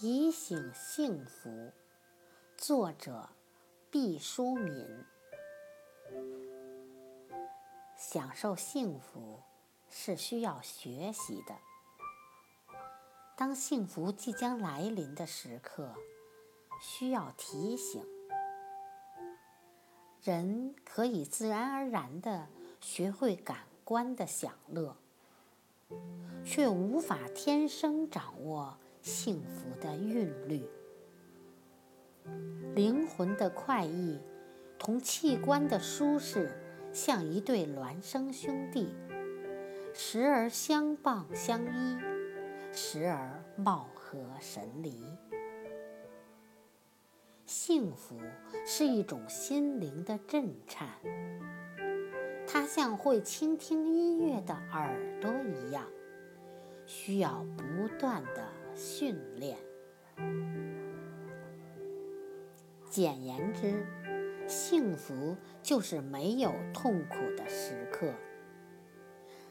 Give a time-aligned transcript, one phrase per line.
[0.00, 1.72] 提醒幸福，
[2.56, 3.30] 作者
[3.90, 5.04] 毕淑敏。
[7.96, 9.40] 享受幸福
[9.90, 11.56] 是需要学习的。
[13.36, 15.92] 当幸福即将来临的时刻，
[16.80, 18.06] 需要提醒。
[20.22, 22.46] 人可以自然而然地
[22.80, 24.96] 学会感官的享乐，
[26.44, 28.78] 却无法天生掌握。
[29.00, 30.62] 幸福的韵律，
[32.74, 34.18] 灵魂的快意，
[34.78, 36.50] 同器官的舒适，
[36.92, 38.94] 像一对孪生兄弟，
[39.94, 41.98] 时而相傍相依，
[42.72, 44.94] 时而貌合神离。
[47.46, 48.16] 幸福
[48.66, 50.88] 是一种心灵的震颤，
[52.46, 55.86] 它像会倾听音乐的耳朵一样，
[56.84, 58.44] 需要不断的。
[58.78, 59.58] 训练。
[62.88, 63.84] 简言之，
[64.46, 68.14] 幸福就是没有痛苦的时刻。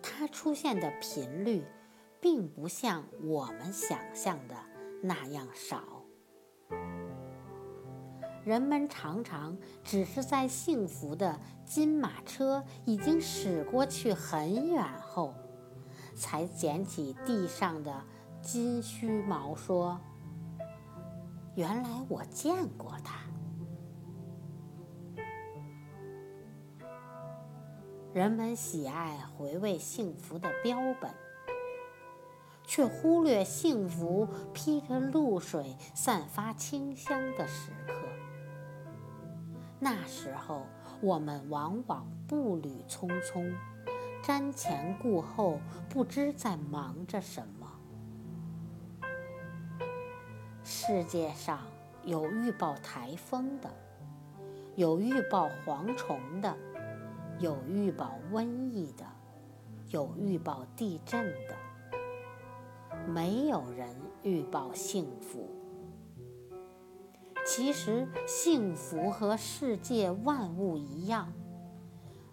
[0.00, 1.62] 它出现的频率，
[2.18, 4.54] 并不像我们想象的
[5.02, 6.02] 那样少。
[8.42, 15.34] 人们常常只是在幸福的金马车已经驶过去很远后，
[16.14, 18.02] 才捡起地上的。
[18.42, 20.00] 金须毛说
[21.54, 23.20] ：“原来我见过他。”
[28.12, 31.14] 人们喜爱回味幸福的标本，
[32.64, 37.94] 却忽略幸福披着露水、散发清香的时刻。
[39.78, 40.66] 那时候，
[41.00, 43.54] 我们往往步履匆匆，
[44.24, 47.59] 瞻前顾后，不知在忙着什么。
[50.82, 51.60] 世界上
[52.06, 53.68] 有预报台风的，
[54.76, 56.56] 有预报蝗虫的，
[57.38, 59.04] 有预报瘟疫的，
[59.90, 61.54] 有预报地震的，
[63.06, 65.50] 没有人预报幸福。
[67.44, 71.30] 其实，幸福和世界万物一样，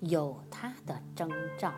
[0.00, 1.28] 有它的征
[1.58, 1.74] 兆。